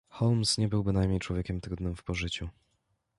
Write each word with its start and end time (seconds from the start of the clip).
"Holmes 0.09 0.57
nie 0.57 0.67
był 0.67 0.83
bynajmniej 0.83 1.19
człowiekiem 1.19 1.61
trudnym 1.61 1.95
w 1.95 2.03
pożyciu." 2.03 2.49